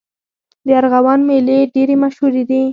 [0.65, 2.61] د ارغوان میلې ډېرې مشهورې دي.